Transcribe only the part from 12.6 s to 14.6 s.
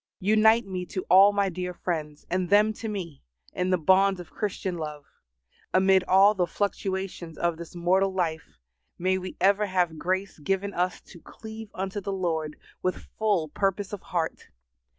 with full purpose of heart.